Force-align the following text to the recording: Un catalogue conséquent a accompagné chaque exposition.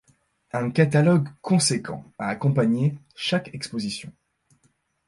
Un 0.51 0.71
catalogue 0.71 1.29
conséquent 1.43 2.03
a 2.17 2.27
accompagné 2.29 2.97
chaque 3.15 3.53
exposition. 3.53 4.11